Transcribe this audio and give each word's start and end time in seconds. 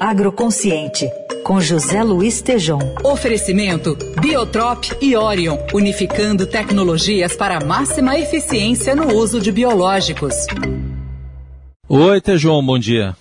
Agroconsciente, 0.00 1.10
com 1.44 1.60
José 1.60 2.02
Luiz 2.02 2.40
Tejom. 2.40 2.78
Oferecimento 3.04 3.96
Biotrop 4.20 4.84
e 5.00 5.16
Orion, 5.16 5.58
unificando 5.74 6.46
tecnologias 6.46 7.36
para 7.36 7.64
máxima 7.64 8.18
eficiência 8.18 8.96
no 8.96 9.14
uso 9.14 9.40
de 9.40 9.52
biológicos. 9.52 10.34
Oi, 11.88 12.20
Tejom, 12.20 12.64
bom 12.64 12.78
dia. 12.78 13.14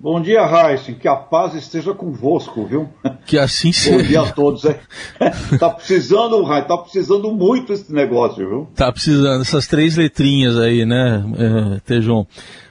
Bom 0.00 0.20
dia, 0.20 0.46
Raíssen. 0.46 0.94
Que 0.94 1.08
a 1.08 1.16
paz 1.16 1.54
esteja 1.54 1.92
convosco, 1.92 2.64
viu? 2.64 2.88
Que 3.26 3.36
assim 3.36 3.72
seja. 3.72 3.96
Bom 3.98 4.04
dia 4.04 4.20
a 4.20 4.32
todos. 4.32 4.64
É. 4.64 4.80
tá 5.58 5.70
precisando, 5.70 6.40
Rai, 6.44 6.64
tá 6.66 6.78
precisando 6.78 7.32
muito 7.32 7.72
esse 7.72 7.92
negócio, 7.92 8.48
viu? 8.48 8.68
Tá 8.76 8.92
precisando, 8.92 9.42
essas 9.42 9.66
três 9.66 9.96
letrinhas 9.96 10.56
aí, 10.56 10.86
né, 10.86 11.24
é, 11.36 11.80
Tejon? 11.80 12.24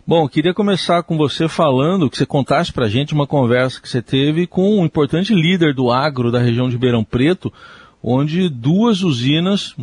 Bom, 0.08 0.26
queria 0.30 0.54
começar 0.54 1.04
com 1.04 1.18
você 1.18 1.50
falando, 1.50 2.10
que 2.10 2.18
você 2.18 2.26
contasse 2.26 2.71
pra 2.71 2.88
gente 2.88 3.14
uma 3.14 3.28
conversa 3.28 3.82
que 3.82 3.89
você 3.89 4.02
teve 4.02 4.48
com 4.48 4.80
um 4.80 4.86
importante 4.86 5.36
líder 5.36 5.74
do 5.74 5.92
agro 5.92 6.32
da 6.32 6.39
região 6.39 6.68
de 6.70 6.75
Ribeirão 6.75 7.04
Preto, 7.04 7.52
onde 8.02 8.47
duas 8.47 9.04
usinas 9.04 9.75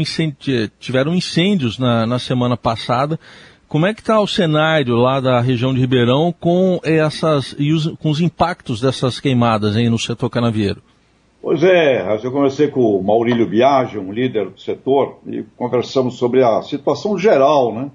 incêndio, 0.00 0.70
tiveram 0.80 1.14
incêndios 1.14 1.78
na, 1.78 2.06
na 2.06 2.18
semana 2.18 2.56
passada 2.56 3.20
como 3.68 3.84
é 3.84 3.92
que 3.92 4.00
está 4.00 4.20
o 4.20 4.28
cenário 4.28 4.94
lá 4.94 5.18
da 5.18 5.40
região 5.40 5.74
de 5.74 5.80
Ribeirão 5.80 6.32
com 6.32 6.78
essas 6.84 7.54
e 7.58 7.72
os, 7.72 7.88
com 7.96 8.10
os 8.10 8.20
impactos 8.20 8.80
dessas 8.80 9.18
queimadas 9.18 9.76
aí 9.76 9.90
no 9.90 9.98
setor 9.98 10.30
canavieiro? 10.30 10.80
Pois 11.42 11.62
é, 11.62 12.16
eu 12.22 12.30
conversei 12.30 12.68
com 12.68 12.80
o 12.80 13.02
Maurílio 13.02 13.46
Biagi, 13.46 13.98
um 13.98 14.12
líder 14.12 14.50
do 14.50 14.60
setor, 14.60 15.18
e 15.26 15.44
conversamos 15.56 16.16
sobre 16.16 16.44
a 16.44 16.62
situação 16.62 17.18
geral, 17.18 17.74
né? 17.74 17.90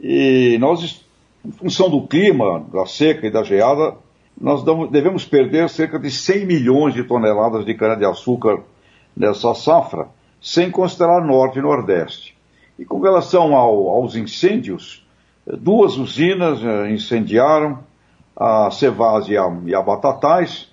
E 0.00 0.56
nós, 0.58 1.04
em 1.44 1.52
função 1.52 1.90
do 1.90 2.06
clima, 2.06 2.64
da 2.72 2.86
seca 2.86 3.26
e 3.26 3.30
da 3.30 3.42
geada, 3.42 3.94
nós 4.40 4.64
devemos 4.90 5.24
perder 5.24 5.68
cerca 5.68 5.98
de 5.98 6.10
100 6.10 6.46
milhões 6.46 6.94
de 6.94 7.04
toneladas 7.04 7.64
de 7.64 7.74
cana-de-açúcar 7.74 8.62
nessa 9.14 9.54
safra, 9.54 10.08
sem 10.40 10.70
considerar 10.70 11.24
Norte 11.24 11.58
e 11.58 11.62
Nordeste. 11.62 12.34
E 12.78 12.84
com 12.86 13.00
relação 13.00 13.54
ao, 13.54 13.88
aos 13.90 14.16
incêndios, 14.16 15.06
duas 15.46 15.98
usinas 15.98 16.64
eh, 16.64 16.90
incendiaram, 16.90 17.80
a 18.34 18.70
Cevaz 18.70 19.28
e 19.28 19.36
a, 19.36 19.54
e 19.66 19.74
a 19.74 19.82
Batatais, 19.82 20.70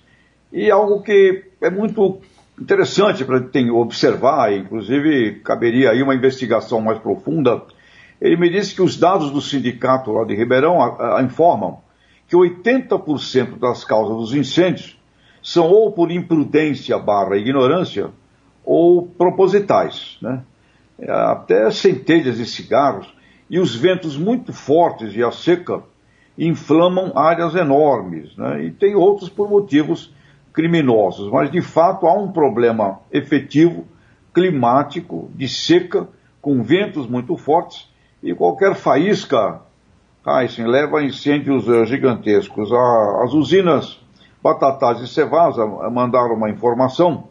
e 0.54 0.72
algo 0.72 1.02
que 1.02 1.44
é 1.60 1.70
muito 1.70 2.22
interessante 2.60 3.26
para 3.26 3.44
observar, 3.74 4.54
inclusive 4.54 5.42
caberia 5.44 5.92
aí 5.92 6.02
uma 6.02 6.16
investigação 6.16 6.80
mais 6.80 7.00
profunda. 7.00 7.62
Ele 8.22 8.36
me 8.38 8.50
disse 8.50 8.74
que 8.74 8.82
os 8.82 8.98
dados 8.98 9.32
do 9.32 9.42
sindicato 9.42 10.12
lá 10.12 10.26
de 10.26 10.36
Ribeirão 10.36 10.82
a, 10.82 11.20
a, 11.20 11.24
informam 11.24 11.80
que 12.28 12.36
80% 12.36 13.58
das 13.58 13.86
causas 13.86 14.18
dos 14.18 14.34
incêndios 14.34 15.00
são 15.42 15.66
ou 15.68 15.92
por 15.92 16.12
imprudência 16.12 16.98
barra 16.98 17.38
ignorância 17.38 18.10
ou 18.66 19.08
propositais, 19.08 20.18
né? 20.22 20.44
É, 21.00 21.12
até 21.12 21.70
centelhas 21.70 22.38
de 22.38 22.46
cigarros, 22.46 23.14
e 23.50 23.60
os 23.60 23.76
ventos 23.76 24.18
muito 24.18 24.52
fortes 24.52 25.16
e 25.16 25.24
a 25.24 25.32
seca 25.32 25.84
inflamam 26.38 27.14
áreas 27.16 27.56
enormes, 27.56 28.36
né? 28.36 28.66
e 28.66 28.72
tem 28.72 28.96
outros 28.96 29.30
por 29.30 29.50
motivos 29.50 30.14
criminosos, 30.52 31.32
mas 31.32 31.52
de 31.52 31.62
fato 31.62 32.08
há 32.08 32.14
um 32.14 32.32
problema 32.32 33.00
efetivo, 33.12 33.86
climático, 34.34 35.32
de 35.34 35.48
seca, 35.48 36.08
com 36.42 36.62
ventos 36.62 37.08
muito 37.08 37.38
fortes, 37.38 37.90
e 38.22 38.34
qualquer 38.34 38.76
faísca, 38.76 39.62
Heisen, 40.26 40.68
leva 40.68 41.00
a 41.00 41.04
incêndios 41.04 41.66
gigantescos. 41.88 42.70
As 43.24 43.34
usinas 43.34 44.00
Batatais 44.42 45.02
e 45.02 45.08
Cevasa 45.08 45.66
mandaram 45.66 46.36
uma 46.36 46.50
informação 46.50 47.26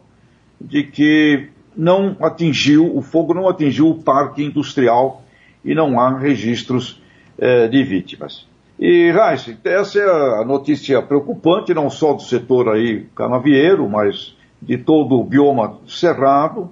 de 0.59 0.83
que 0.83 1.49
não 1.75 2.15
atingiu, 2.19 2.95
o 2.95 3.01
fogo 3.01 3.33
não 3.33 3.47
atingiu 3.47 3.89
o 3.89 4.01
parque 4.01 4.43
industrial 4.43 5.21
e 5.63 5.75
não 5.75 5.99
há 5.99 6.17
registros 6.17 7.01
eh, 7.37 7.67
de 7.67 7.83
vítimas. 7.83 8.47
E, 8.79 9.11
Raíssa, 9.11 9.57
essa 9.63 9.99
é 9.99 10.41
a 10.41 10.45
notícia 10.45 11.01
preocupante, 11.01 11.73
não 11.73 11.89
só 11.89 12.13
do 12.13 12.21
setor 12.21 12.69
aí 12.69 13.07
canavieiro, 13.15 13.87
mas 13.89 14.35
de 14.61 14.77
todo 14.77 15.19
o 15.19 15.23
bioma 15.23 15.77
cerrado. 15.87 16.69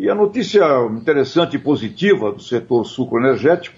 E 0.00 0.08
a 0.08 0.14
notícia 0.14 0.64
interessante 0.90 1.56
e 1.56 1.58
positiva 1.58 2.32
do 2.32 2.40
setor 2.40 2.86
sucroenergético 2.86 3.76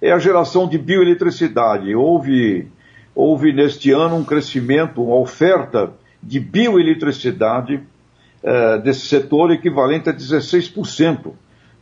é 0.00 0.12
a 0.12 0.20
geração 0.20 0.68
de 0.68 0.78
bioeletricidade. 0.78 1.92
Houve, 1.96 2.68
houve 3.12 3.52
neste 3.52 3.90
ano 3.90 4.14
um 4.14 4.24
crescimento, 4.24 5.02
uma 5.02 5.16
oferta 5.16 5.92
de 6.22 6.38
bioeletricidade 6.38 7.82
eh, 8.40 8.78
desse 8.84 9.08
setor 9.08 9.50
equivalente 9.50 10.08
a 10.08 10.14
16% 10.14 11.32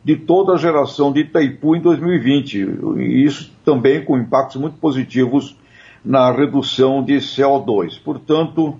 de 0.03 0.15
toda 0.15 0.53
a 0.53 0.57
geração 0.57 1.13
de 1.13 1.19
Itaipu 1.19 1.75
em 1.75 1.79
2020. 1.79 2.67
E 2.97 3.23
isso 3.23 3.53
também 3.63 4.03
com 4.03 4.17
impactos 4.17 4.59
muito 4.59 4.77
positivos 4.77 5.55
na 6.03 6.31
redução 6.31 7.03
de 7.03 7.17
CO2. 7.17 8.01
Portanto, 8.03 8.75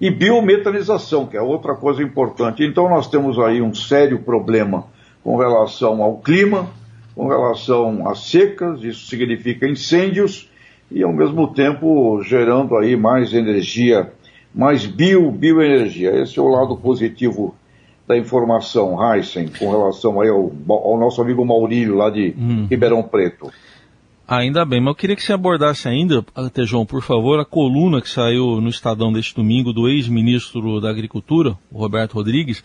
e 0.00 0.10
biometanização, 0.10 1.26
que 1.26 1.36
é 1.36 1.42
outra 1.42 1.74
coisa 1.74 2.02
importante. 2.02 2.64
Então 2.64 2.88
nós 2.88 3.08
temos 3.08 3.38
aí 3.38 3.60
um 3.60 3.74
sério 3.74 4.20
problema 4.20 4.84
com 5.22 5.36
relação 5.36 6.02
ao 6.02 6.18
clima, 6.18 6.70
com 7.14 7.26
relação 7.28 8.08
às 8.08 8.30
secas, 8.30 8.82
isso 8.82 9.06
significa 9.06 9.68
incêndios, 9.68 10.48
e 10.90 11.02
ao 11.02 11.12
mesmo 11.12 11.48
tempo 11.48 12.22
gerando 12.22 12.76
aí 12.76 12.96
mais 12.96 13.34
energia 13.34 14.12
mais 14.54 14.86
bio, 14.86 15.30
bioenergia. 15.30 16.20
Esse 16.20 16.38
é 16.38 16.42
o 16.42 16.48
lado 16.48 16.76
positivo 16.76 17.54
da 18.06 18.16
informação, 18.16 18.98
Heisen, 19.14 19.48
com 19.58 19.70
relação 19.70 20.20
aí 20.20 20.28
ao, 20.28 20.50
ao 20.68 20.98
nosso 20.98 21.20
amigo 21.20 21.44
Maurílio 21.44 21.94
lá 21.94 22.10
de 22.10 22.34
hum. 22.36 22.66
Ribeirão 22.68 23.02
Preto. 23.02 23.52
Ainda 24.30 24.62
bem, 24.66 24.78
mas 24.78 24.88
eu 24.88 24.94
queria 24.94 25.16
que 25.16 25.22
você 25.22 25.32
abordasse 25.32 25.88
ainda, 25.88 26.22
Tejão, 26.52 26.84
por 26.84 27.02
favor, 27.02 27.40
a 27.40 27.46
coluna 27.46 28.02
que 28.02 28.10
saiu 28.10 28.60
no 28.60 28.68
Estadão 28.68 29.10
deste 29.10 29.34
domingo 29.34 29.72
do 29.72 29.88
ex-ministro 29.88 30.82
da 30.82 30.90
Agricultura, 30.90 31.56
Roberto 31.72 32.12
Rodrigues, 32.12 32.62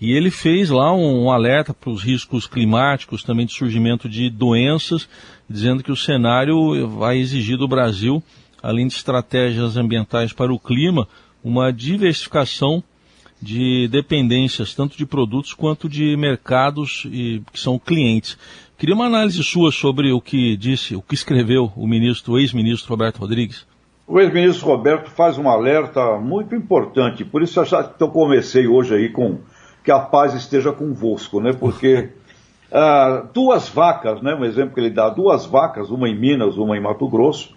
e 0.00 0.10
ele 0.12 0.30
fez 0.30 0.70
lá 0.70 0.90
um, 0.94 1.24
um 1.24 1.30
alerta 1.30 1.74
para 1.74 1.90
os 1.90 2.02
riscos 2.02 2.46
climáticos, 2.46 3.22
também 3.22 3.44
de 3.44 3.52
surgimento 3.52 4.08
de 4.08 4.30
doenças, 4.30 5.06
dizendo 5.50 5.82
que 5.82 5.92
o 5.92 5.96
cenário 5.96 6.88
vai 6.88 7.18
exigir 7.18 7.58
do 7.58 7.68
Brasil, 7.68 8.22
além 8.62 8.86
de 8.86 8.94
estratégias 8.94 9.76
ambientais 9.76 10.32
para 10.32 10.50
o 10.50 10.58
clima, 10.58 11.06
uma 11.44 11.70
diversificação 11.70 12.82
de 13.42 13.88
dependências, 13.88 14.74
tanto 14.74 14.96
de 14.96 15.04
produtos 15.04 15.52
quanto 15.52 15.88
de 15.88 16.16
mercados 16.16 17.06
e, 17.10 17.42
que 17.52 17.58
são 17.58 17.78
clientes. 17.78 18.38
Queria 18.78 18.94
uma 18.94 19.06
análise 19.06 19.42
sua 19.42 19.72
sobre 19.72 20.12
o 20.12 20.20
que 20.20 20.56
disse, 20.56 20.94
o 20.94 21.02
que 21.02 21.14
escreveu 21.14 21.72
o 21.76 21.86
ministro, 21.86 22.34
o 22.34 22.38
ex-ministro 22.38 22.90
Roberto 22.90 23.18
Rodrigues. 23.18 23.66
O 24.06 24.20
ex-ministro 24.20 24.66
Roberto 24.66 25.10
faz 25.10 25.38
um 25.38 25.48
alerta 25.48 26.18
muito 26.18 26.54
importante, 26.54 27.24
por 27.24 27.42
isso 27.42 27.60
eu 27.98 28.08
comecei 28.08 28.66
hoje 28.66 28.94
aí 28.94 29.08
com 29.08 29.38
que 29.84 29.90
a 29.90 29.98
paz 29.98 30.34
esteja 30.34 30.72
convosco, 30.72 31.40
né? 31.40 31.52
Porque 31.52 32.10
uh, 32.70 33.26
duas 33.34 33.68
vacas, 33.68 34.22
né? 34.22 34.34
Um 34.34 34.44
exemplo 34.44 34.74
que 34.74 34.80
ele 34.80 34.90
dá, 34.90 35.08
duas 35.08 35.46
vacas, 35.46 35.90
uma 35.90 36.08
em 36.08 36.18
Minas, 36.18 36.56
uma 36.56 36.76
em 36.76 36.80
Mato 36.80 37.08
Grosso, 37.08 37.54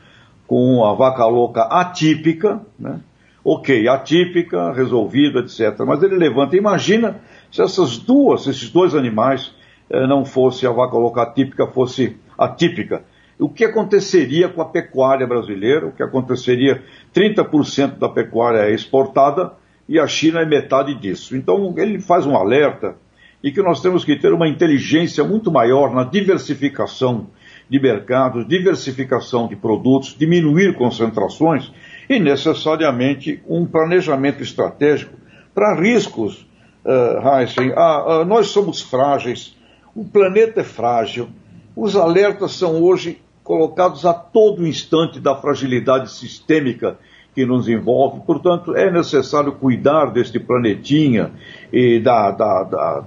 com 0.47 0.83
a 0.85 0.93
vaca 0.93 1.25
louca 1.25 1.63
atípica, 1.63 2.61
né? 2.79 2.99
Ok, 3.45 3.87
atípica, 3.87 4.73
resolvida, 4.73 5.41
etc. 5.41 5.79
Mas 5.85 6.01
ele 6.01 6.15
levanta, 6.15 6.57
imagina 6.57 7.21
se 7.51 7.61
essas 7.61 7.99
duas, 7.99 8.47
esses 8.47 8.71
dois 8.71 8.95
animais 8.95 9.53
eh, 9.87 10.07
não 10.07 10.25
fosse 10.25 10.65
a 10.65 10.71
vaca 10.71 10.97
louca 10.97 11.21
atípica, 11.21 11.67
fosse 11.67 12.17
atípica. 12.35 13.03
O 13.37 13.47
que 13.47 13.63
aconteceria 13.63 14.49
com 14.49 14.61
a 14.61 14.65
pecuária 14.65 15.27
brasileira? 15.27 15.85
O 15.85 15.91
que 15.91 16.01
aconteceria? 16.01 16.83
30% 17.13 17.99
da 17.99 18.09
pecuária 18.09 18.61
é 18.61 18.73
exportada 18.73 19.53
e 19.87 19.99
a 19.99 20.07
China 20.07 20.41
é 20.41 20.45
metade 20.45 20.95
disso. 20.95 21.37
Então 21.37 21.71
ele 21.77 21.99
faz 21.99 22.25
um 22.25 22.35
alerta 22.35 22.95
e 23.43 23.51
que 23.51 23.61
nós 23.61 23.79
temos 23.79 24.03
que 24.03 24.15
ter 24.15 24.33
uma 24.33 24.47
inteligência 24.47 25.23
muito 25.23 25.51
maior 25.51 25.93
na 25.93 26.03
diversificação 26.03 27.27
de 27.69 27.79
mercados, 27.79 28.47
diversificação 28.47 29.47
de 29.47 29.55
produtos, 29.55 30.15
diminuir 30.17 30.73
concentrações 30.73 31.71
e 32.09 32.19
necessariamente 32.19 33.41
um 33.47 33.65
planejamento 33.65 34.43
estratégico 34.43 35.13
para 35.53 35.75
riscos, 35.75 36.47
uh. 36.85 37.75
Ah, 37.75 38.23
nós 38.25 38.47
somos 38.47 38.81
frágeis, 38.81 39.55
o 39.95 40.03
planeta 40.03 40.61
é 40.61 40.63
frágil, 40.63 41.29
os 41.75 41.95
alertas 41.95 42.53
são 42.53 42.81
hoje 42.81 43.21
colocados 43.43 44.05
a 44.05 44.13
todo 44.13 44.65
instante 44.65 45.19
da 45.19 45.35
fragilidade 45.35 46.11
sistêmica 46.11 46.97
que 47.33 47.45
nos 47.45 47.67
envolve, 47.67 48.21
portanto, 48.25 48.75
é 48.75 48.89
necessário 48.89 49.51
cuidar 49.51 50.05
deste 50.05 50.39
planetinha 50.39 51.31
e 51.71 51.99
da, 51.99 52.31
da, 52.31 52.63
da 52.63 53.03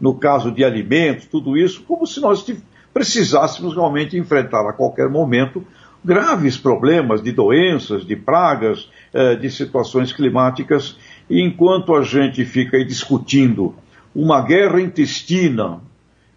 no 0.00 0.14
caso 0.14 0.52
de 0.52 0.64
alimentos, 0.64 1.26
tudo 1.26 1.56
isso, 1.56 1.82
como 1.82 2.06
se 2.06 2.20
nós 2.20 2.44
precisássemos 2.92 3.74
realmente 3.74 4.16
enfrentar 4.16 4.68
a 4.68 4.72
qualquer 4.72 5.08
momento 5.08 5.64
graves 6.06 6.56
problemas 6.56 7.20
de 7.20 7.32
doenças, 7.32 8.06
de 8.06 8.14
pragas, 8.14 8.88
eh, 9.12 9.34
de 9.34 9.50
situações 9.50 10.12
climáticas, 10.12 10.96
e 11.28 11.42
enquanto 11.42 11.96
a 11.96 12.02
gente 12.02 12.44
fica 12.44 12.76
aí 12.76 12.84
discutindo 12.84 13.74
uma 14.14 14.40
guerra 14.40 14.80
intestina 14.80 15.80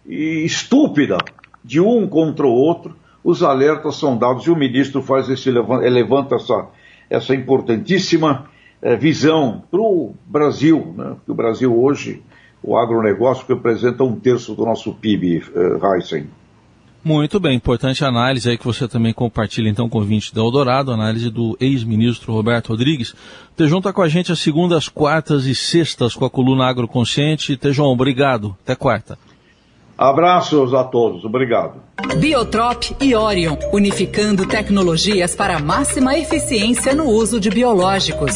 e 0.04 0.44
estúpida 0.44 1.18
de 1.64 1.80
um 1.80 2.08
contra 2.08 2.44
o 2.44 2.50
outro, 2.50 2.96
os 3.22 3.44
alertas 3.44 3.94
são 3.94 4.18
dados 4.18 4.44
e 4.44 4.50
o 4.50 4.56
ministro 4.56 5.02
faz 5.02 5.30
esse 5.30 5.50
levanta 5.52 6.34
essa, 6.34 6.66
essa 7.08 7.32
importantíssima 7.32 8.46
eh, 8.82 8.96
visão 8.96 9.62
para 9.70 9.80
o 9.80 10.16
Brasil, 10.26 10.92
né? 10.98 11.14
o 11.28 11.34
Brasil 11.34 11.80
hoje, 11.80 12.20
o 12.60 12.76
agronegócio 12.76 13.46
representa 13.46 14.02
um 14.02 14.18
terço 14.18 14.52
do 14.56 14.64
nosso 14.64 14.92
PIB, 14.92 15.44
eh. 15.54 15.78
Muito 17.02 17.40
bem, 17.40 17.56
importante 17.56 18.04
análise 18.04 18.50
aí 18.50 18.58
que 18.58 18.64
você 18.64 18.86
também 18.86 19.14
compartilha 19.14 19.70
então 19.70 19.88
com 19.88 19.98
o 20.00 20.04
vinte 20.04 20.34
da 20.34 20.42
Eldorado, 20.42 20.92
análise 20.92 21.30
do 21.30 21.56
ex-ministro 21.58 22.32
Roberto 22.32 22.68
Rodrigues. 22.68 23.14
Tejon 23.56 23.78
está 23.78 23.90
com 23.90 24.02
a 24.02 24.08
gente 24.08 24.30
às 24.30 24.38
segundas, 24.38 24.86
quartas 24.86 25.46
e 25.46 25.54
sextas 25.54 26.14
com 26.14 26.26
a 26.26 26.30
coluna 26.30 26.66
Agroconsciente. 26.66 27.56
Tejon, 27.56 27.86
obrigado. 27.86 28.54
Até 28.62 28.74
quarta. 28.74 29.18
Abraços 29.96 30.72
a 30.74 30.84
todos, 30.84 31.24
obrigado. 31.24 31.80
Biotrop 32.18 32.96
e 33.00 33.14
Orion, 33.14 33.56
unificando 33.72 34.46
tecnologias 34.46 35.34
para 35.34 35.58
máxima 35.58 36.16
eficiência 36.18 36.94
no 36.94 37.04
uso 37.04 37.40
de 37.40 37.50
biológicos. 37.50 38.34